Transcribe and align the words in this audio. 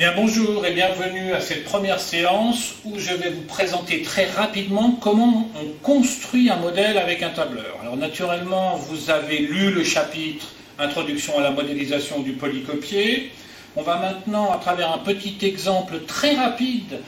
Bien, 0.00 0.14
bonjour 0.16 0.64
et 0.64 0.72
bienvenue 0.72 1.34
à 1.34 1.42
cette 1.42 1.64
première 1.64 2.00
séance 2.00 2.76
où 2.86 2.98
je 2.98 3.12
vais 3.12 3.28
vous 3.28 3.42
présenter 3.42 4.00
très 4.00 4.24
rapidement 4.30 4.92
comment 4.92 5.50
on 5.54 5.66
construit 5.82 6.48
un 6.48 6.56
modèle 6.56 6.96
avec 6.96 7.22
un 7.22 7.28
tableur. 7.28 7.76
Alors 7.82 7.98
naturellement, 7.98 8.76
vous 8.76 9.10
avez 9.10 9.40
lu 9.40 9.70
le 9.70 9.84
chapitre 9.84 10.46
Introduction 10.78 11.38
à 11.38 11.42
la 11.42 11.50
modélisation 11.50 12.20
du 12.20 12.32
polycopier. 12.32 13.30
On 13.76 13.82
va 13.82 13.98
maintenant, 13.98 14.50
à 14.50 14.56
travers 14.56 14.90
un 14.90 15.00
petit 15.00 15.36
exemple 15.42 16.00
très 16.06 16.34
rapide, 16.34 17.00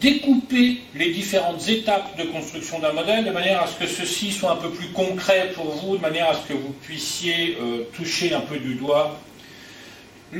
découper 0.00 0.82
les 0.94 1.10
différentes 1.10 1.68
étapes 1.68 2.16
de 2.16 2.22
construction 2.22 2.78
d'un 2.78 2.92
modèle 2.92 3.24
de 3.24 3.32
manière 3.32 3.62
à 3.62 3.66
ce 3.66 3.80
que 3.80 3.88
ceci 3.88 4.30
soit 4.30 4.52
un 4.52 4.56
peu 4.56 4.70
plus 4.70 4.90
concret 4.90 5.50
pour 5.56 5.72
vous, 5.72 5.96
de 5.96 6.02
manière 6.02 6.30
à 6.30 6.34
ce 6.34 6.46
que 6.46 6.56
vous 6.56 6.72
puissiez 6.82 7.58
euh, 7.60 7.82
toucher 7.96 8.32
un 8.32 8.42
peu 8.42 8.58
du 8.58 8.76
doigt 8.76 9.18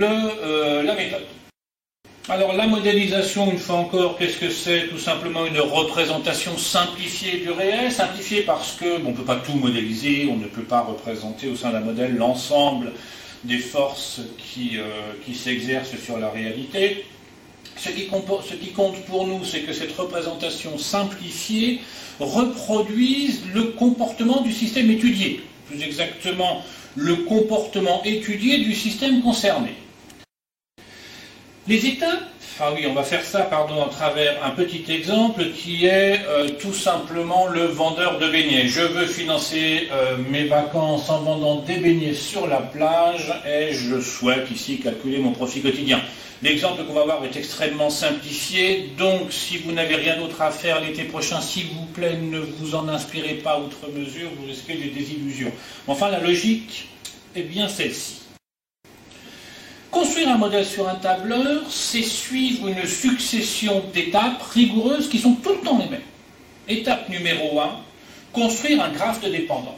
euh, 0.00 0.84
la 0.84 0.94
méthode. 0.94 1.26
Alors 2.28 2.54
la 2.54 2.66
modélisation, 2.66 3.52
une 3.52 3.58
fois 3.58 3.76
encore, 3.76 4.18
qu'est-ce 4.18 4.38
que 4.38 4.50
c'est 4.50 4.88
Tout 4.88 4.98
simplement 4.98 5.46
une 5.46 5.60
représentation 5.60 6.58
simplifiée 6.58 7.38
du 7.38 7.50
réel, 7.50 7.92
simplifiée 7.92 8.42
parce 8.42 8.72
que 8.72 9.00
on 9.04 9.10
ne 9.10 9.14
peut 9.14 9.22
pas 9.22 9.36
tout 9.36 9.52
modéliser, 9.52 10.26
on 10.28 10.36
ne 10.36 10.46
peut 10.46 10.64
pas 10.64 10.80
représenter 10.80 11.48
au 11.48 11.54
sein 11.54 11.70
d'un 11.70 11.82
modèle 11.82 12.16
l'ensemble 12.16 12.90
des 13.44 13.58
forces 13.58 14.22
qui, 14.38 14.72
euh, 14.76 15.34
s'exercent 15.34 15.96
sur 16.04 16.18
la 16.18 16.28
réalité. 16.28 17.04
Ce 17.76 17.90
qui 17.90 18.08
compte 18.72 19.04
pour 19.04 19.28
nous, 19.28 19.44
c'est 19.44 19.60
que 19.60 19.72
cette 19.72 19.96
représentation 19.96 20.78
simplifiée 20.78 21.80
reproduise 22.18 23.42
le 23.54 23.66
comportement 23.66 24.40
du 24.40 24.52
système 24.52 24.90
étudié, 24.90 25.42
plus 25.68 25.80
exactement 25.80 26.64
le 26.96 27.14
comportement 27.14 28.02
étudié 28.04 28.64
du 28.64 28.74
système 28.74 29.22
concerné. 29.22 29.76
Les 31.68 31.84
étapes, 31.84 32.30
ah 32.60 32.70
oui, 32.72 32.86
on 32.88 32.94
va 32.94 33.02
faire 33.02 33.24
ça, 33.24 33.40
pardon, 33.40 33.82
à 33.84 33.88
travers 33.88 34.44
un 34.44 34.50
petit 34.50 34.84
exemple 34.88 35.46
qui 35.50 35.86
est 35.86 36.20
euh, 36.28 36.48
tout 36.60 36.72
simplement 36.72 37.48
le 37.48 37.64
vendeur 37.64 38.20
de 38.20 38.28
beignets. 38.28 38.68
Je 38.68 38.82
veux 38.82 39.06
financer 39.06 39.88
euh, 39.90 40.16
mes 40.30 40.44
vacances 40.44 41.10
en 41.10 41.22
vendant 41.22 41.56
des 41.62 41.78
beignets 41.78 42.14
sur 42.14 42.46
la 42.46 42.58
plage 42.58 43.32
et 43.44 43.72
je 43.72 44.00
souhaite 44.00 44.48
ici 44.48 44.78
calculer 44.78 45.18
mon 45.18 45.32
profit 45.32 45.60
quotidien. 45.60 46.00
L'exemple 46.40 46.84
qu'on 46.84 46.92
va 46.92 47.02
voir 47.02 47.24
est 47.24 47.36
extrêmement 47.36 47.90
simplifié, 47.90 48.90
donc 48.96 49.32
si 49.32 49.58
vous 49.58 49.72
n'avez 49.72 49.96
rien 49.96 50.16
d'autre 50.18 50.40
à 50.42 50.52
faire 50.52 50.80
l'été 50.80 51.02
prochain, 51.02 51.40
s'il 51.40 51.66
vous 51.66 51.86
plaît, 51.86 52.16
ne 52.16 52.38
vous 52.38 52.76
en 52.76 52.88
inspirez 52.88 53.34
pas 53.34 53.58
outre 53.58 53.90
mesure, 53.92 54.28
vous 54.38 54.46
risquez 54.46 54.74
des 54.74 54.90
désillusions. 54.90 55.50
Enfin, 55.88 56.10
la 56.10 56.20
logique 56.20 56.90
est 57.34 57.42
bien 57.42 57.68
celle-ci. 57.68 58.25
Construire 59.96 60.28
un 60.28 60.36
modèle 60.36 60.66
sur 60.66 60.86
un 60.86 60.96
tableur, 60.96 61.62
c'est 61.70 62.02
suivre 62.02 62.68
une 62.68 62.86
succession 62.86 63.82
d'étapes 63.94 64.42
rigoureuses 64.42 65.08
qui 65.08 65.18
sont 65.18 65.32
tout 65.36 65.54
le 65.54 65.60
temps 65.60 65.78
les 65.78 65.88
mêmes. 65.88 66.02
Étape 66.68 67.08
numéro 67.08 67.58
1, 67.58 67.80
construire 68.34 68.82
un 68.82 68.90
graphe 68.90 69.22
de 69.22 69.30
dépendance. 69.30 69.72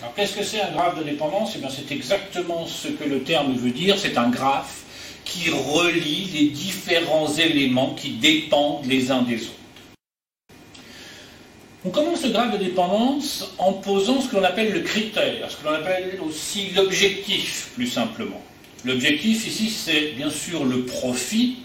Alors 0.00 0.14
qu'est-ce 0.14 0.36
que 0.36 0.44
c'est 0.44 0.60
un 0.60 0.70
graphe 0.70 0.96
de 0.96 1.02
dépendance? 1.02 1.56
Eh 1.56 1.66
C'est 1.68 1.92
exactement 1.92 2.68
ce 2.68 2.86
que 2.86 3.02
le 3.02 3.24
terme 3.24 3.56
veut 3.56 3.72
dire, 3.72 3.98
c'est 3.98 4.16
un 4.16 4.30
graphe 4.30 4.84
qui 5.24 5.50
relie 5.50 6.30
les 6.32 6.50
différents 6.50 7.34
éléments 7.34 7.94
qui 7.94 8.10
dépendent 8.10 8.86
les 8.86 9.10
uns 9.10 9.22
des 9.22 9.42
autres. 9.42 10.54
On 11.84 11.90
commence 11.90 12.20
ce 12.20 12.28
graphe 12.28 12.52
de 12.52 12.64
dépendance 12.64 13.52
en 13.58 13.72
posant 13.72 14.20
ce 14.20 14.28
que 14.28 14.36
l'on 14.36 14.44
appelle 14.44 14.72
le 14.72 14.82
critère, 14.82 15.50
ce 15.50 15.56
que 15.56 15.64
l'on 15.64 15.74
appelle 15.74 16.20
aussi 16.24 16.70
l'objectif, 16.76 17.72
plus 17.74 17.88
simplement. 17.88 18.40
L'objectif 18.84 19.46
ici, 19.46 19.70
c'est 19.70 20.12
bien 20.12 20.30
sûr 20.30 20.64
le 20.64 20.84
profit. 20.84 21.56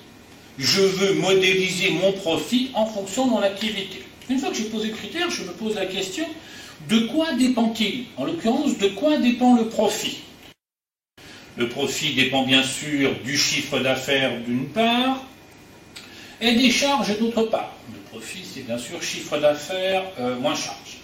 Je 0.57 0.81
veux 0.81 1.13
modéliser 1.15 1.91
mon 1.91 2.13
profit 2.13 2.71
en 2.73 2.85
fonction 2.85 3.25
de 3.25 3.31
mon 3.31 3.41
activité. 3.41 4.03
Une 4.29 4.39
fois 4.39 4.49
que 4.49 4.55
j'ai 4.55 4.65
posé 4.65 4.87
le 4.87 4.93
critère, 4.93 5.29
je 5.29 5.43
me 5.43 5.51
pose 5.51 5.75
la 5.75 5.85
question, 5.85 6.25
de 6.87 6.99
quoi 7.07 7.33
dépend-il? 7.33 8.05
En 8.15 8.25
l'occurrence, 8.25 8.77
de 8.77 8.87
quoi 8.89 9.17
dépend 9.17 9.55
le 9.55 9.67
profit? 9.67 10.19
Le 11.57 11.67
profit 11.67 12.13
dépend 12.13 12.45
bien 12.45 12.63
sûr 12.63 13.13
du 13.23 13.37
chiffre 13.37 13.79
d'affaires 13.79 14.39
d'une 14.41 14.69
part 14.69 15.25
et 16.39 16.55
des 16.55 16.71
charges 16.71 17.17
d'autre 17.19 17.43
part. 17.43 17.75
Le 17.91 17.99
profit, 18.11 18.45
c'est 18.45 18.65
bien 18.65 18.77
sûr 18.77 19.03
chiffre 19.03 19.37
d'affaires 19.39 20.05
euh, 20.19 20.37
moins 20.39 20.55
charge. 20.55 20.98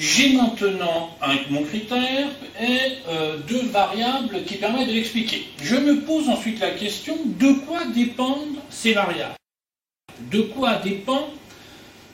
J'ai 0.00 0.32
maintenant 0.32 1.10
un, 1.20 1.36
mon 1.50 1.62
critère 1.62 2.28
et 2.58 2.78
euh, 3.10 3.36
deux 3.46 3.66
variables 3.66 4.44
qui 4.46 4.54
permettent 4.54 4.88
de 4.88 4.94
l'expliquer. 4.94 5.46
Je 5.62 5.76
me 5.76 6.00
pose 6.00 6.26
ensuite 6.30 6.58
la 6.58 6.70
question 6.70 7.18
de 7.26 7.52
quoi 7.66 7.84
dépendent 7.94 8.56
ces 8.70 8.94
variables? 8.94 9.34
De 10.32 10.40
quoi 10.40 10.76
dépendent, 10.76 11.34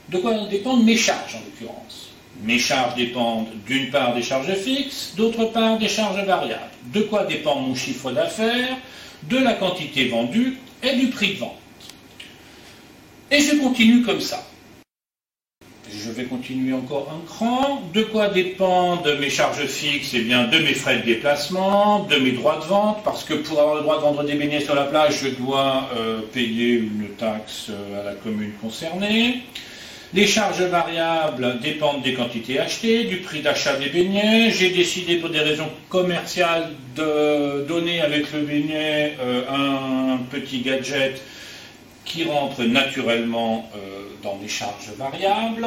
de 0.08 0.18
quoi 0.18 0.48
dépendent 0.50 0.84
mes 0.84 0.96
charges 0.96 1.36
en 1.36 1.44
l'occurrence? 1.44 2.08
Mes 2.42 2.58
charges 2.58 2.96
dépendent 2.96 3.50
d'une 3.68 3.88
part 3.90 4.16
des 4.16 4.22
charges 4.22 4.52
fixes, 4.54 5.12
d'autre 5.16 5.44
part 5.44 5.78
des 5.78 5.88
charges 5.88 6.24
variables. 6.26 6.72
De 6.92 7.02
quoi 7.02 7.22
dépend 7.24 7.60
mon 7.60 7.76
chiffre 7.76 8.10
d'affaires, 8.10 8.78
de 9.30 9.38
la 9.38 9.52
quantité 9.52 10.08
vendue 10.08 10.58
et 10.82 10.96
du 10.96 11.06
prix 11.06 11.34
de 11.34 11.38
vente. 11.38 11.58
Et 13.30 13.38
je 13.38 13.54
continue 13.58 14.02
comme 14.02 14.20
ça 14.20 14.44
je 16.04 16.10
vais 16.10 16.24
continuer 16.24 16.72
encore 16.72 17.12
un 17.12 17.26
cran. 17.26 17.82
De 17.92 18.02
quoi 18.02 18.28
dépendent 18.28 19.08
mes 19.20 19.30
charges 19.30 19.66
fixes? 19.66 20.12
Eh 20.14 20.20
bien, 20.20 20.44
de 20.44 20.58
mes 20.58 20.74
frais 20.74 20.98
de 20.98 21.04
déplacement, 21.04 22.04
de 22.04 22.16
mes 22.16 22.32
droits 22.32 22.58
de 22.60 22.64
vente, 22.64 23.02
parce 23.04 23.24
que 23.24 23.34
pour 23.34 23.60
avoir 23.60 23.76
le 23.76 23.82
droit 23.82 23.96
de 23.96 24.02
vendre 24.02 24.24
des 24.24 24.34
beignets 24.34 24.60
sur 24.60 24.74
la 24.74 24.84
plage, 24.84 25.20
je 25.22 25.28
dois 25.28 25.88
euh, 25.96 26.20
payer 26.32 26.74
une 26.74 27.08
taxe 27.18 27.66
euh, 27.70 28.00
à 28.00 28.04
la 28.04 28.12
commune 28.14 28.52
concernée. 28.60 29.42
Les 30.14 30.26
charges 30.26 30.62
variables 30.62 31.58
dépendent 31.60 32.02
des 32.02 32.14
quantités 32.14 32.60
achetées, 32.60 33.04
du 33.04 33.16
prix 33.16 33.42
d'achat 33.42 33.76
des 33.76 33.88
beignets. 33.88 34.50
J'ai 34.50 34.70
décidé 34.70 35.16
pour 35.16 35.30
des 35.30 35.40
raisons 35.40 35.68
commerciales 35.88 36.70
de 36.94 37.66
donner 37.66 38.00
avec 38.00 38.32
le 38.32 38.40
beignet 38.40 39.16
euh, 39.20 39.42
un 39.50 40.18
petit 40.30 40.60
gadget 40.60 41.20
qui 42.06 42.24
rentre 42.24 42.62
naturellement 42.62 43.70
euh, 43.76 44.08
dans 44.22 44.36
mes 44.36 44.48
charges 44.48 44.92
variables. 44.96 45.66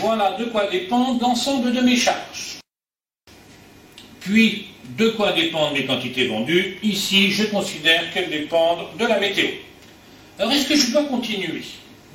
Voilà 0.00 0.32
de 0.32 0.46
quoi 0.46 0.68
dépend 0.68 1.18
l'ensemble 1.20 1.72
de 1.72 1.80
mes 1.80 1.96
charges. 1.96 2.58
Puis, 4.20 4.66
de 4.96 5.08
quoi 5.10 5.32
dépendent 5.32 5.74
mes 5.74 5.84
quantités 5.84 6.26
vendues 6.26 6.78
Ici, 6.82 7.30
je 7.30 7.44
considère 7.44 8.12
qu'elles 8.12 8.30
dépendent 8.30 8.86
de 8.98 9.06
la 9.06 9.20
météo. 9.20 9.48
Alors, 10.38 10.52
est-ce 10.52 10.68
que 10.68 10.76
je 10.76 10.90
dois 10.92 11.04
continuer? 11.04 11.62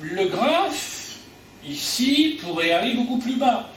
Le 0.00 0.26
graphe, 0.26 1.18
ici, 1.66 2.38
pourrait 2.42 2.72
aller 2.72 2.94
beaucoup 2.94 3.18
plus 3.18 3.36
bas 3.36 3.70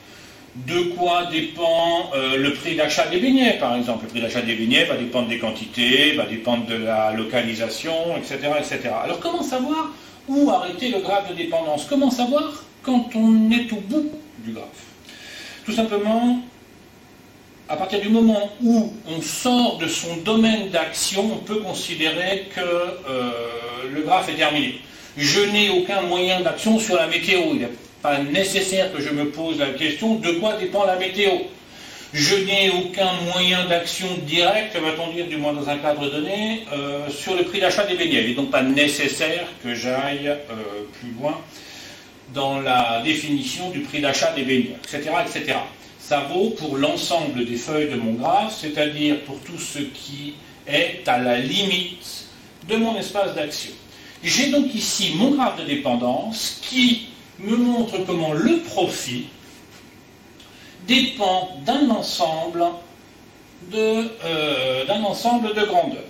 de 0.55 0.95
quoi 0.95 1.27
dépend 1.31 2.11
euh, 2.13 2.35
le 2.37 2.53
prix 2.53 2.75
d'achat 2.75 3.07
des 3.07 3.19
beignets, 3.19 3.57
par 3.57 3.75
exemple. 3.75 4.03
Le 4.03 4.09
prix 4.09 4.21
d'achat 4.21 4.41
des 4.41 4.55
beignets 4.55 4.85
va 4.85 4.97
dépendre 4.97 5.29
des 5.29 5.39
quantités, 5.39 6.13
va 6.13 6.25
dépendre 6.25 6.65
de 6.65 6.75
la 6.75 7.13
localisation, 7.13 8.17
etc.. 8.17 8.89
Alors 9.03 9.19
comment 9.19 9.43
savoir 9.43 9.91
où 10.27 10.51
arrêter 10.51 10.89
le 10.89 10.99
graphe 10.99 11.29
de 11.29 11.35
dépendance? 11.35 11.85
Comment 11.89 12.11
savoir 12.11 12.63
quand 12.83 13.09
on 13.15 13.49
est 13.51 13.71
au 13.71 13.77
bout 13.77 14.11
du 14.39 14.51
graphe 14.51 14.65
Tout 15.65 15.71
simplement, 15.71 16.41
à 17.69 17.77
partir 17.77 18.01
du 18.01 18.09
moment 18.09 18.49
où 18.61 18.91
on 19.07 19.21
sort 19.21 19.77
de 19.77 19.87
son 19.87 20.17
domaine 20.17 20.69
d'action, 20.69 21.31
on 21.33 21.37
peut 21.37 21.59
considérer 21.59 22.49
que 22.53 22.59
euh, 22.59 23.31
le 23.93 24.01
graphe 24.01 24.27
est 24.27 24.35
terminé. 24.35 24.81
Je 25.17 25.41
n'ai 25.41 25.69
aucun 25.69 26.01
moyen 26.01 26.41
d'action 26.41 26.77
sur 26.79 26.95
la 26.95 27.07
météo 27.07 27.53
pas 28.01 28.19
nécessaire 28.19 28.91
que 28.93 29.01
je 29.01 29.09
me 29.09 29.29
pose 29.29 29.59
la 29.59 29.69
question 29.69 30.15
de 30.15 30.31
quoi 30.33 30.57
dépend 30.57 30.85
la 30.85 30.95
météo? 30.95 31.31
Je 32.13 32.35
n'ai 32.35 32.69
aucun 32.71 33.09
moyen 33.33 33.65
d'action 33.67 34.07
direct, 34.27 34.75
va-t-on 34.75 35.13
dire, 35.13 35.27
du 35.27 35.37
moins 35.37 35.53
dans 35.53 35.69
un 35.69 35.77
cadre 35.77 36.11
donné, 36.11 36.65
euh, 36.73 37.09
sur 37.09 37.35
le 37.35 37.43
prix 37.43 37.61
d'achat 37.61 37.85
des 37.85 37.95
beignets. 37.95 38.23
Il 38.23 38.29
n'est 38.29 38.35
donc 38.35 38.51
pas 38.51 38.63
nécessaire 38.63 39.47
que 39.63 39.73
j'aille 39.73 40.27
euh, 40.27 40.83
plus 40.99 41.11
loin 41.17 41.39
dans 42.33 42.59
la 42.59 43.01
définition 43.03 43.69
du 43.69 43.79
prix 43.79 44.01
d'achat 44.01 44.33
des 44.33 44.43
beignets, 44.43 44.75
etc., 44.83 45.11
etc. 45.25 45.57
Ça 45.99 46.27
vaut 46.33 46.49
pour 46.49 46.77
l'ensemble 46.77 47.45
des 47.45 47.55
feuilles 47.55 47.89
de 47.89 47.95
mon 47.95 48.13
graphe, 48.13 48.57
c'est-à-dire 48.59 49.21
pour 49.21 49.39
tout 49.39 49.57
ce 49.57 49.79
qui 49.79 50.33
est 50.67 51.07
à 51.07 51.17
la 51.17 51.37
limite 51.37 52.25
de 52.67 52.75
mon 52.75 52.97
espace 52.97 53.33
d'action. 53.35 53.71
J'ai 54.21 54.51
donc 54.51 54.75
ici 54.75 55.13
mon 55.15 55.31
graphe 55.31 55.61
de 55.61 55.65
dépendance 55.65 56.59
qui 56.61 57.07
me 57.43 57.57
montre 57.57 57.97
comment 58.05 58.33
le 58.33 58.59
profit 58.59 59.27
dépend 60.87 61.57
d'un 61.65 61.89
ensemble 61.89 62.63
de, 63.71 64.11
euh, 64.25 64.85
d'un 64.85 65.03
ensemble 65.03 65.53
de 65.53 65.61
grandeurs. 65.65 66.03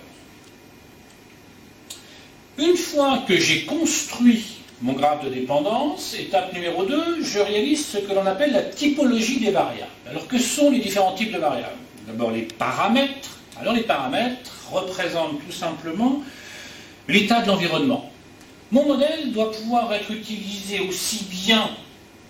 Une 2.58 2.76
fois 2.76 3.22
que 3.26 3.36
j'ai 3.36 3.64
construit 3.64 4.44
mon 4.82 4.94
graphe 4.94 5.24
de 5.24 5.30
dépendance, 5.30 6.14
étape 6.18 6.52
numéro 6.52 6.84
2, 6.84 7.22
je 7.22 7.38
réalise 7.38 7.86
ce 7.86 7.98
que 7.98 8.12
l'on 8.12 8.26
appelle 8.26 8.52
la 8.52 8.62
typologie 8.62 9.38
des 9.40 9.50
variables. 9.50 9.90
Alors 10.10 10.26
que 10.26 10.38
sont 10.38 10.70
les 10.70 10.80
différents 10.80 11.14
types 11.14 11.32
de 11.32 11.38
variables? 11.38 11.76
D'abord 12.06 12.32
les 12.32 12.42
paramètres. 12.42 13.38
Alors 13.60 13.74
les 13.74 13.82
paramètres 13.82 14.50
représentent 14.70 15.38
tout 15.46 15.52
simplement 15.52 16.22
l'état 17.08 17.42
de 17.42 17.48
l'environnement. 17.48 18.11
Mon 18.72 18.86
modèle 18.86 19.32
doit 19.32 19.52
pouvoir 19.52 19.92
être 19.92 20.10
utilisé 20.10 20.80
aussi 20.80 21.26
bien, 21.30 21.68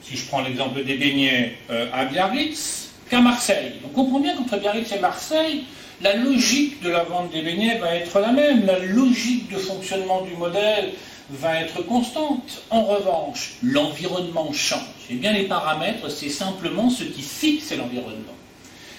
si 0.03 0.17
je 0.17 0.27
prends 0.27 0.43
l'exemple 0.43 0.83
des 0.83 0.97
beignets 0.97 1.56
euh, 1.71 1.89
à 1.93 2.05
Biarritz, 2.05 2.91
qu'à 3.09 3.21
Marseille. 3.21 3.75
On 3.85 3.91
comprend 3.91 4.19
bien 4.19 4.35
qu'entre 4.35 4.56
Biarritz 4.56 4.91
et 4.91 4.99
Marseille, 4.99 5.62
la 6.00 6.17
logique 6.17 6.83
de 6.83 6.91
la 6.91 7.05
vente 7.05 7.31
des 7.31 7.43
beignets 7.43 7.79
va 7.79 7.94
être 7.94 8.19
la 8.19 8.33
même, 8.33 8.67
la 8.67 8.81
logique 8.81 9.53
de 9.53 9.56
fonctionnement 9.56 10.23
du 10.23 10.35
modèle 10.35 10.94
va 11.31 11.61
être 11.61 11.81
constante. 11.83 12.65
En 12.71 12.87
revanche, 12.87 13.53
l'environnement 13.62 14.53
change. 14.53 14.81
Et 15.11 15.15
bien 15.15 15.33
les 15.33 15.44
paramètres, 15.44 16.11
c'est 16.11 16.29
simplement 16.29 16.91
ce 16.91 17.05
qui 17.05 17.23
fixe 17.23 17.71
l'environnement. 17.71 18.35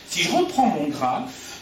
Si 0.07 0.22
je 0.22 0.31
reprends 0.31 0.68
mon 0.68 0.88
graphe, 0.88 1.60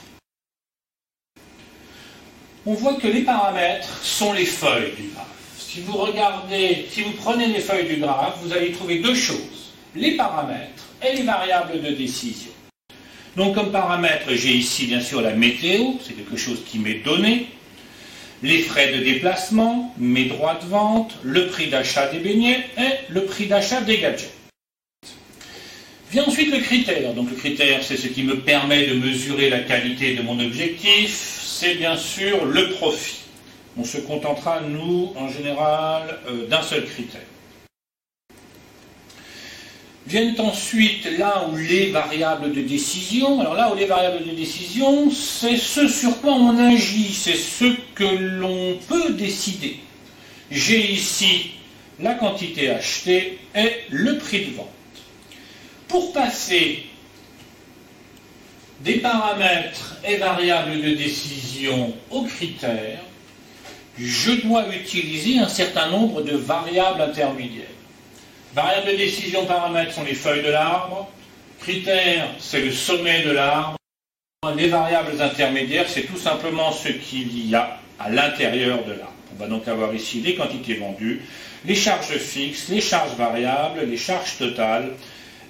on 2.67 2.75
voit 2.75 2.93
que 2.93 3.07
les 3.07 3.23
paramètres 3.23 4.03
sont 4.03 4.33
les 4.33 4.45
feuilles 4.45 4.93
du 4.95 5.07
graphe. 5.07 5.40
Si 5.73 5.79
vous 5.79 5.93
regardez, 5.93 6.85
si 6.91 7.01
vous 7.01 7.11
prenez 7.11 7.47
les 7.47 7.61
feuilles 7.61 7.87
du 7.87 7.95
graphe, 7.95 8.39
vous 8.43 8.51
allez 8.51 8.73
trouver 8.73 8.99
deux 8.99 9.15
choses, 9.15 9.71
les 9.95 10.17
paramètres 10.17 10.83
et 11.01 11.15
les 11.15 11.23
variables 11.23 11.81
de 11.81 11.91
décision. 11.91 12.51
Donc 13.37 13.55
comme 13.55 13.71
paramètre, 13.71 14.25
j'ai 14.31 14.51
ici 14.51 14.87
bien 14.87 14.99
sûr 14.99 15.21
la 15.21 15.31
météo, 15.31 15.93
c'est 16.05 16.11
quelque 16.11 16.35
chose 16.35 16.61
qui 16.69 16.77
m'est 16.77 17.05
donné, 17.05 17.47
les 18.43 18.57
frais 18.63 18.91
de 18.91 19.01
déplacement, 19.01 19.95
mes 19.97 20.25
droits 20.25 20.55
de 20.55 20.65
vente, 20.65 21.17
le 21.23 21.47
prix 21.47 21.69
d'achat 21.69 22.09
des 22.09 22.19
beignets 22.19 22.65
et 22.77 22.91
le 23.07 23.23
prix 23.23 23.45
d'achat 23.45 23.79
des 23.79 23.99
gadgets. 23.99 24.33
Vient 26.11 26.25
ensuite 26.25 26.51
le 26.51 26.59
critère. 26.59 27.13
Donc 27.13 27.29
le 27.29 27.37
critère, 27.37 27.81
c'est 27.81 27.95
ce 27.95 28.07
qui 28.07 28.23
me 28.23 28.41
permet 28.41 28.87
de 28.87 28.95
mesurer 28.95 29.49
la 29.49 29.59
qualité 29.59 30.15
de 30.15 30.21
mon 30.21 30.37
objectif, 30.41 31.17
c'est 31.45 31.75
bien 31.75 31.95
sûr 31.95 32.43
le 32.43 32.71
profit. 32.71 33.20
On 33.77 33.83
se 33.83 33.99
contentera, 33.99 34.61
nous, 34.61 35.13
en 35.15 35.29
général, 35.29 36.19
euh, 36.27 36.47
d'un 36.47 36.61
seul 36.61 36.85
critère. 36.85 37.21
Viennent 40.07 40.39
ensuite 40.41 41.07
là 41.17 41.47
où 41.47 41.55
les 41.55 41.91
variables 41.91 42.51
de 42.53 42.61
décision. 42.61 43.39
Alors 43.39 43.53
là 43.53 43.71
où 43.71 43.75
les 43.75 43.85
variables 43.85 44.25
de 44.25 44.31
décision, 44.31 45.09
c'est 45.09 45.55
ce 45.55 45.87
sur 45.87 46.19
quoi 46.19 46.33
on 46.33 46.57
agit, 46.57 47.13
c'est 47.13 47.35
ce 47.35 47.65
que 47.95 48.03
l'on 48.03 48.77
peut 48.89 49.13
décider. 49.13 49.77
J'ai 50.49 50.91
ici 50.91 51.51
la 51.99 52.15
quantité 52.15 52.71
achetée 52.71 53.39
et 53.55 53.71
le 53.89 54.17
prix 54.17 54.47
de 54.47 54.55
vente. 54.55 54.67
Pour 55.87 56.11
passer 56.11 56.83
des 58.81 58.95
paramètres 58.95 59.97
et 60.05 60.17
variables 60.17 60.81
de 60.81 60.95
décision 60.95 61.93
aux 62.09 62.23
critères, 62.23 62.99
je 64.03 64.31
dois 64.41 64.65
utiliser 64.73 65.39
un 65.39 65.47
certain 65.47 65.89
nombre 65.89 66.21
de 66.21 66.35
variables 66.35 67.01
intermédiaires. 67.01 67.65
Variables 68.53 68.91
de 68.91 68.97
décision, 68.97 69.45
paramètres 69.45 69.93
sont 69.93 70.03
les 70.03 70.15
feuilles 70.15 70.43
de 70.43 70.49
l'arbre. 70.49 71.09
Critères, 71.59 72.29
c'est 72.39 72.61
le 72.61 72.71
sommet 72.71 73.23
de 73.23 73.31
l'arbre. 73.31 73.77
Les 74.57 74.67
variables 74.67 75.21
intermédiaires, 75.21 75.85
c'est 75.87 76.03
tout 76.03 76.17
simplement 76.17 76.71
ce 76.71 76.89
qu'il 76.89 77.47
y 77.47 77.53
a 77.55 77.77
à 77.99 78.09
l'intérieur 78.09 78.83
de 78.83 78.93
l'arbre. 78.93 79.13
On 79.33 79.39
va 79.39 79.47
donc 79.47 79.67
avoir 79.67 79.93
ici 79.93 80.21
les 80.21 80.35
quantités 80.35 80.73
vendues, 80.73 81.21
les 81.65 81.75
charges 81.75 82.17
fixes, 82.17 82.69
les 82.69 82.81
charges 82.81 83.15
variables, 83.15 83.85
les 83.85 83.97
charges 83.97 84.37
totales 84.37 84.91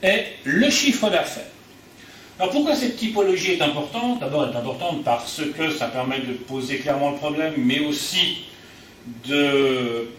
et 0.03 0.23
le 0.43 0.69
chiffre 0.69 1.09
d'affaires. 1.09 1.43
Alors 2.41 2.53
pourquoi 2.53 2.75
cette 2.75 2.97
typologie 2.97 3.51
est 3.51 3.61
importante 3.61 4.19
D'abord, 4.19 4.47
elle 4.47 4.55
est 4.55 4.57
importante 4.57 5.03
parce 5.03 5.43
que 5.55 5.69
ça 5.69 5.85
permet 5.85 6.21
de 6.21 6.33
poser 6.33 6.79
clairement 6.79 7.11
le 7.11 7.17
problème, 7.17 7.53
mais 7.55 7.81
aussi 7.81 8.45
de 9.27 10.09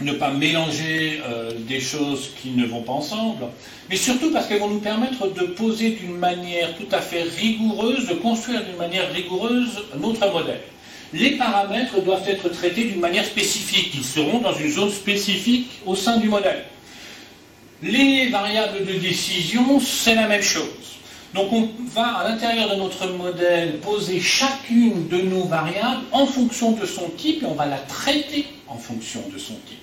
ne 0.00 0.12
pas 0.12 0.30
mélanger 0.30 1.20
euh, 1.28 1.50
des 1.58 1.78
choses 1.78 2.30
qui 2.40 2.52
ne 2.52 2.64
vont 2.64 2.80
pas 2.80 2.94
ensemble, 2.94 3.44
mais 3.90 3.96
surtout 3.96 4.30
parce 4.32 4.46
qu'elles 4.46 4.60
vont 4.60 4.70
nous 4.70 4.80
permettre 4.80 5.28
de 5.28 5.42
poser 5.42 5.90
d'une 5.90 6.16
manière 6.16 6.74
tout 6.78 6.88
à 6.90 7.02
fait 7.02 7.24
rigoureuse, 7.24 8.08
de 8.08 8.14
construire 8.14 8.64
d'une 8.64 8.78
manière 8.78 9.12
rigoureuse 9.12 9.84
notre 10.00 10.32
modèle. 10.32 10.62
Les 11.12 11.32
paramètres 11.32 12.00
doivent 12.00 12.26
être 12.26 12.48
traités 12.48 12.84
d'une 12.84 13.00
manière 13.00 13.26
spécifique, 13.26 13.90
ils 13.94 14.04
seront 14.04 14.38
dans 14.38 14.54
une 14.54 14.70
zone 14.70 14.90
spécifique 14.90 15.68
au 15.84 15.94
sein 15.96 16.16
du 16.16 16.30
modèle. 16.30 16.64
Les 17.82 18.28
variables 18.28 18.86
de 18.86 18.94
décision, 18.94 19.80
c'est 19.80 20.14
la 20.14 20.28
même 20.28 20.42
chose. 20.42 20.68
Donc 21.34 21.52
on 21.52 21.68
va 21.94 22.18
à 22.18 22.28
l'intérieur 22.28 22.70
de 22.70 22.76
notre 22.76 23.08
modèle 23.08 23.80
poser 23.80 24.20
chacune 24.20 25.08
de 25.08 25.18
nos 25.18 25.44
variables 25.44 26.02
en 26.12 26.26
fonction 26.26 26.72
de 26.72 26.86
son 26.86 27.08
type 27.10 27.42
et 27.42 27.46
on 27.46 27.54
va 27.54 27.66
la 27.66 27.78
traiter 27.78 28.46
en 28.68 28.78
fonction 28.78 29.20
de 29.32 29.38
son 29.38 29.54
type. 29.66 29.80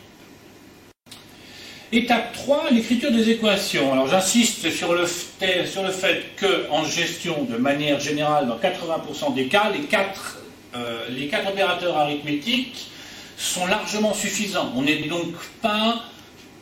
Étape 1.94 2.32
3, 2.32 2.70
l'écriture 2.72 3.12
des 3.12 3.30
équations. 3.32 3.92
Alors 3.92 4.08
j'insiste 4.08 4.72
sur 4.72 4.94
le, 4.94 5.06
sur 5.06 5.84
le 5.84 5.92
fait 5.92 6.24
qu'en 6.40 6.86
gestion, 6.86 7.44
de 7.44 7.58
manière 7.58 8.00
générale, 8.00 8.48
dans 8.48 8.58
80% 8.58 9.34
des 9.34 9.48
cas, 9.48 9.70
les 9.74 9.82
quatre, 9.82 10.38
euh, 10.74 11.06
les 11.10 11.28
quatre 11.28 11.50
opérateurs 11.50 11.98
arithmétiques 11.98 12.88
sont 13.36 13.66
largement 13.68 14.14
suffisants. 14.14 14.72
On 14.78 14.84
n'est 14.84 15.00
donc 15.10 15.34
pas, 15.62 16.02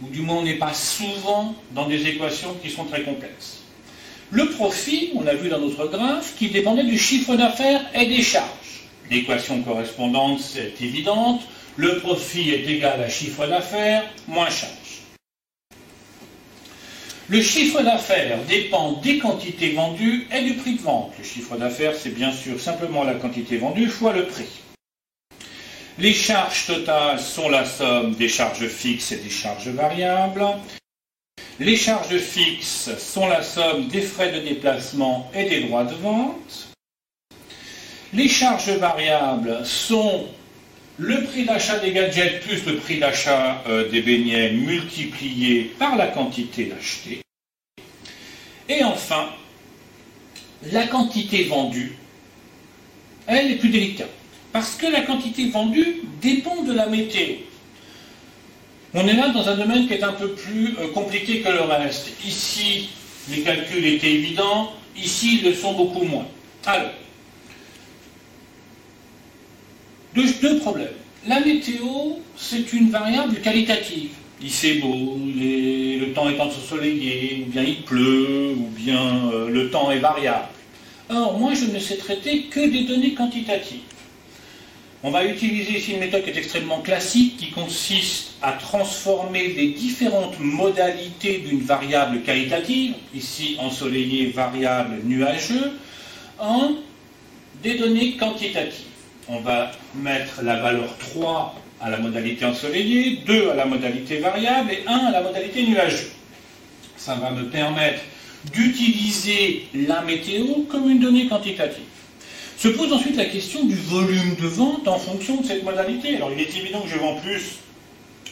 ou 0.01 0.07
du 0.07 0.21
moins 0.21 0.37
on 0.37 0.43
n'est 0.43 0.57
pas 0.57 0.73
souvent, 0.73 1.55
dans 1.73 1.87
des 1.87 2.07
équations 2.07 2.55
qui 2.61 2.69
sont 2.69 2.85
très 2.85 3.03
complexes. 3.03 3.59
Le 4.31 4.49
profit, 4.49 5.11
on 5.15 5.25
a 5.25 5.33
vu 5.33 5.49
dans 5.49 5.59
notre 5.59 5.87
graphe, 5.87 6.35
qui 6.37 6.49
dépendait 6.49 6.83
du 6.83 6.97
chiffre 6.97 7.35
d'affaires 7.35 7.81
et 7.95 8.05
des 8.05 8.21
charges. 8.21 8.83
L'équation 9.09 9.61
correspondante, 9.63 10.39
c'est 10.39 10.79
évidente. 10.81 11.41
Le 11.75 11.97
profit 11.99 12.51
est 12.51 12.67
égal 12.67 13.01
à 13.01 13.09
chiffre 13.09 13.47
d'affaires 13.47 14.03
moins 14.27 14.49
charge. 14.49 14.73
Le 17.27 17.41
chiffre 17.41 17.81
d'affaires 17.81 18.39
dépend 18.47 18.93
des 18.93 19.19
quantités 19.19 19.71
vendues 19.71 20.27
et 20.35 20.43
du 20.43 20.53
prix 20.55 20.75
de 20.75 20.81
vente. 20.81 21.13
Le 21.17 21.23
chiffre 21.23 21.57
d'affaires, 21.57 21.95
c'est 21.95 22.13
bien 22.13 22.31
sûr 22.31 22.59
simplement 22.59 23.03
la 23.03 23.15
quantité 23.15 23.57
vendue 23.57 23.87
fois 23.87 24.13
le 24.13 24.25
prix. 24.25 24.49
Les 25.99 26.13
charges 26.13 26.65
totales 26.65 27.19
sont 27.19 27.49
la 27.49 27.65
somme 27.65 28.15
des 28.15 28.29
charges 28.29 28.69
fixes 28.69 29.11
et 29.11 29.17
des 29.17 29.29
charges 29.29 29.67
variables. 29.67 30.45
Les 31.59 31.75
charges 31.75 32.17
fixes 32.19 32.97
sont 32.97 33.27
la 33.27 33.43
somme 33.43 33.89
des 33.89 34.01
frais 34.01 34.31
de 34.31 34.39
déplacement 34.39 35.29
et 35.35 35.49
des 35.49 35.59
droits 35.63 35.83
de 35.83 35.95
vente. 35.95 36.69
Les 38.13 38.29
charges 38.29 38.69
variables 38.69 39.65
sont 39.65 40.29
le 40.97 41.25
prix 41.25 41.43
d'achat 41.43 41.79
des 41.79 41.91
gadgets 41.91 42.39
plus 42.43 42.65
le 42.65 42.77
prix 42.77 42.99
d'achat 42.99 43.61
euh, 43.67 43.89
des 43.89 44.01
beignets 44.01 44.53
multiplié 44.53 45.65
par 45.77 45.97
la 45.97 46.07
quantité 46.07 46.71
achetée. 46.79 47.21
Et 48.69 48.85
enfin, 48.85 49.27
la 50.71 50.87
quantité 50.87 51.43
vendue, 51.43 51.97
elle 53.27 53.51
est 53.51 53.55
plus 53.55 53.69
délicate. 53.69 54.18
Parce 54.51 54.75
que 54.75 54.87
la 54.87 55.01
quantité 55.01 55.49
vendue 55.49 56.01
dépend 56.21 56.63
de 56.63 56.73
la 56.73 56.87
météo. 56.87 57.35
On 58.93 59.07
est 59.07 59.13
là 59.13 59.29
dans 59.29 59.47
un 59.47 59.55
domaine 59.55 59.87
qui 59.87 59.93
est 59.93 60.03
un 60.03 60.13
peu 60.13 60.29
plus 60.29 60.75
euh, 60.79 60.87
compliqué 60.93 61.41
que 61.41 61.49
le 61.49 61.61
reste. 61.61 62.11
Ici, 62.25 62.89
les 63.29 63.41
calculs 63.41 63.85
étaient 63.85 64.11
évidents, 64.11 64.71
ici, 64.97 65.39
ils 65.39 65.49
le 65.49 65.53
sont 65.53 65.73
beaucoup 65.73 66.03
moins. 66.03 66.25
Alors, 66.65 66.89
deux, 70.15 70.57
problèmes. 70.59 70.87
La 71.27 71.39
météo, 71.41 72.17
c'est 72.35 72.73
une 72.73 72.89
variable 72.89 73.35
qualitative. 73.41 74.09
Il 74.41 74.49
fait 74.49 74.75
beau, 74.75 75.19
le 75.25 76.11
temps 76.13 76.29
est 76.29 76.39
ensoleillé, 76.39 77.45
ou 77.45 77.51
bien 77.51 77.63
il 77.63 77.81
pleut, 77.83 78.55
ou 78.57 78.67
bien 78.75 79.29
euh, 79.31 79.49
le 79.49 79.69
temps 79.69 79.91
est 79.91 79.99
variable. 79.99 80.47
Or, 81.09 81.37
moi, 81.37 81.53
je 81.53 81.65
ne 81.65 81.79
sais 81.79 81.97
traiter 81.97 82.43
que 82.43 82.59
des 82.59 82.83
données 82.83 83.13
quantitatives. 83.13 83.81
On 85.01 85.11
va 85.11 85.23
utiliser 85.23 85.77
ici 85.77 85.93
une 85.93 85.99
méthode 85.99 86.23
qui 86.23 86.31
est 86.31 86.37
extrêmement 86.37 86.81
classique, 86.81 87.37
qui 87.37 87.51
consiste 87.51 88.31
à 88.41 88.51
transformer 88.51 89.47
les 89.47 89.69
différentes 89.69 90.37
modalités 90.39 91.37
d'une 91.37 91.61
variable 91.61 92.21
qualitative, 92.21 92.95
ici 93.15 93.55
ensoleillé, 93.59 94.31
variable, 94.31 94.95
nuageux, 95.05 95.71
en 96.37 96.71
des 97.63 97.77
données 97.77 98.17
quantitatives. 98.17 98.87
On 99.29 99.39
va 99.39 99.71
mettre 99.95 100.41
la 100.43 100.59
valeur 100.59 100.97
3 100.97 101.55
à 101.79 101.89
la 101.89 101.97
modalité 101.97 102.43
ensoleillée, 102.43 103.19
2 103.25 103.51
à 103.51 103.55
la 103.55 103.65
modalité 103.65 104.17
variable 104.17 104.71
et 104.71 104.83
1 104.85 104.97
à 104.97 105.11
la 105.11 105.21
modalité 105.21 105.65
nuageux. 105.65 106.11
Ça 106.97 107.15
va 107.15 107.31
me 107.31 107.49
permettre 107.49 108.01
d'utiliser 108.53 109.67
la 109.73 110.01
météo 110.01 110.63
comme 110.69 110.89
une 110.89 110.99
donnée 110.99 111.27
quantitative. 111.27 111.83
Se 112.59 112.67
pose 112.67 112.91
ensuite 112.91 113.15
la 113.15 113.23
question 113.23 113.63
du 113.63 113.75
volume 113.75 114.35
de 114.35 114.45
vente 114.45 114.85
en 114.89 114.99
fonction 114.99 115.39
de 115.39 115.45
cette 115.45 115.63
modalité. 115.63 116.17
Alors 116.17 116.29
il 116.33 116.41
est 116.41 116.57
évident 116.57 116.81
que 116.81 116.89
je 116.89 116.97
vends 116.97 117.15
plus 117.15 117.59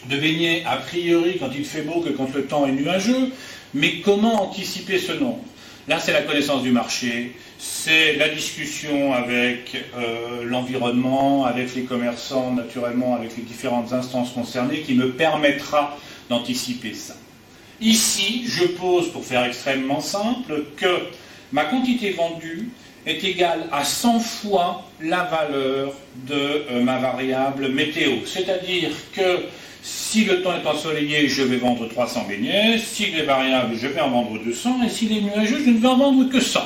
de 0.10 0.17
beignets 0.17 0.63
a 0.65 0.75
priori 0.75 1.38
quand 1.39 1.50
il 1.55 1.63
fait 1.63 1.84
beau 1.84 2.01
que 2.01 2.10
quand 2.10 2.34
le 2.36 2.43
temps 2.43 2.67
est 2.67 2.74
nuageux, 2.74 3.31
mais 3.74 4.01
comment 4.01 4.43
anticiper 4.43 5.00
ce 5.00 5.13
nombre 5.13 5.39
Là, 5.88 6.01
c'est 6.01 6.12
la 6.12 6.24
connaissance 6.24 6.62
du 6.62 6.72
marché, 6.72 7.38
c'est 7.57 8.17
la 8.17 8.27
discussion 8.27 9.13
avec 9.13 9.77
euh, 9.96 10.43
l'environnement, 10.43 11.46
avec 11.46 11.74
les 11.74 11.84
commerçants, 11.84 12.51
naturellement, 12.51 13.15
avec 13.15 13.38
les 13.38 13.43
différentes 13.43 13.93
instances 13.93 14.31
concernées, 14.31 14.81
qui 14.81 14.96
me 14.96 15.12
permettra 15.12 15.98
d'anticiper 16.27 16.93
ça. 16.93 17.15
Ici, 17.79 18.43
je 18.46 18.65
pose, 18.65 19.10
pour 19.13 19.24
faire 19.24 19.46
extrêmement 19.46 20.01
simple, 20.01 20.65
que 20.75 20.98
ma 21.53 21.63
quantité 21.63 22.12
vendue 22.12 22.67
est 23.07 23.23
égale 23.23 23.67
à 23.71 23.83
100 23.83 24.19
fois 24.19 24.83
la 25.01 25.23
valeur 25.23 25.93
de 26.27 26.35
euh, 26.35 26.83
ma 26.83 26.99
variable 26.99 27.69
météo. 27.69 28.17
C'est-à-dire 28.25 28.91
que 29.13 29.45
si 29.81 30.25
le 30.25 30.41
temps 30.41 30.53
est 30.53 30.67
ensoleillé, 30.67 31.29
je 31.29 31.41
vais 31.43 31.57
vendre 31.57 31.87
300 31.87 32.25
beignets, 32.27 32.77
si 32.77 33.05
est 33.05 33.23
variable, 33.23 33.75
je 33.77 33.87
vais 33.87 34.01
en 34.01 34.09
vendre 34.09 34.37
200, 34.43 34.83
et 34.83 34.89
s'il 34.89 35.17
est 35.17 35.21
nuageux, 35.21 35.63
je 35.63 35.69
ne 35.69 35.79
vais 35.79 35.87
en 35.87 35.97
vendre 35.97 36.29
que 36.29 36.41
100. 36.41 36.59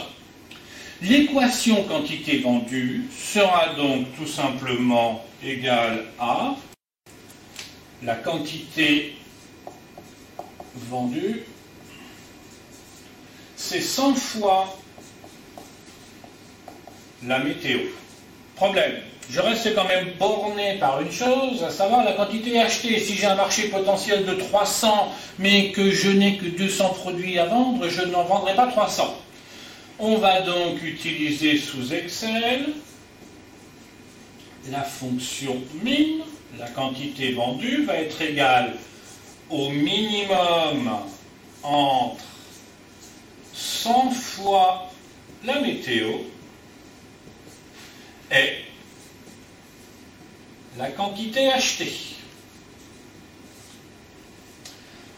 L'équation 1.04 1.84
quantité 1.84 2.40
vendue 2.40 3.04
sera 3.16 3.74
donc 3.78 4.08
tout 4.18 4.28
simplement 4.28 5.24
égale 5.44 6.06
à 6.20 6.56
la 8.04 8.16
quantité 8.16 9.16
vendue, 10.90 11.44
c'est 13.56 13.82
100 13.82 14.16
fois 14.16 14.81
la 17.28 17.40
météo. 17.40 17.80
Problème, 18.56 18.94
je 19.30 19.40
reste 19.40 19.74
quand 19.76 19.88
même 19.88 20.12
borné 20.20 20.78
par 20.80 21.02
une 21.02 21.12
chose, 21.12 21.64
à 21.64 21.70
savoir 21.70 22.04
la 22.04 22.14
quantité 22.14 22.60
achetée. 22.60 23.00
Si 23.00 23.16
j'ai 23.16 23.28
un 23.28 23.36
marché 23.36 23.70
potentiel 23.70 24.26
de 24.26 24.34
300, 24.34 25.12
mais 25.40 25.72
que 25.72 25.92
je 25.92 26.10
n'ai 26.10 26.38
que 26.38 26.46
200 26.46 26.90
produits 26.90 27.40
à 27.40 27.46
vendre, 27.46 27.88
je 27.88 28.02
n'en 28.04 28.24
vendrai 28.24 28.56
pas 28.56 28.68
300. 28.68 29.16
On 30.00 30.18
va 30.18 30.42
donc 30.42 30.82
utiliser 30.84 31.58
sous 31.58 31.94
Excel 31.94 32.66
la 34.70 34.84
fonction 34.84 35.58
min, 35.84 36.24
la 36.60 36.68
quantité 36.68 37.32
vendue 37.32 37.84
va 37.86 37.96
être 37.96 38.22
égale 38.22 38.76
au 39.50 39.70
minimum 39.70 40.90
entre 41.64 42.24
100 43.54 44.12
fois 44.12 44.92
la 45.44 45.60
météo 45.62 46.10
et 48.32 48.54
la 50.78 50.90
quantité 50.90 51.52
achetée. 51.52 51.94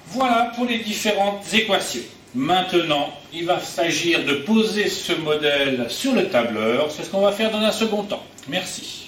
Voilà 0.07 0.51
pour 0.55 0.65
les 0.65 0.79
différentes 0.79 1.51
équations. 1.53 2.01
Maintenant, 2.35 3.13
il 3.31 3.45
va 3.45 3.59
s'agir 3.59 4.23
de 4.25 4.33
poser 4.33 4.89
ce 4.89 5.13
modèle 5.13 5.85
sur 5.89 6.13
le 6.13 6.29
tableur. 6.29 6.91
C'est 6.91 7.03
ce 7.03 7.09
qu'on 7.09 7.21
va 7.21 7.31
faire 7.31 7.51
dans 7.51 7.59
un 7.59 7.71
second 7.71 8.03
temps. 8.03 8.23
Merci. 8.47 9.02